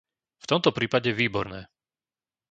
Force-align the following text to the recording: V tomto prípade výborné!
V 0.43 0.49
tomto 0.51 0.69
prípade 0.77 1.09
výborné! 1.21 1.61